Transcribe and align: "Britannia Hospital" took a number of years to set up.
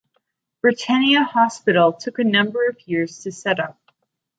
"Britannia 0.63 1.23
Hospital" 1.23 1.93
took 1.93 2.17
a 2.17 2.23
number 2.23 2.67
of 2.67 2.87
years 2.87 3.19
to 3.19 3.31
set 3.31 3.59
up. 3.59 3.79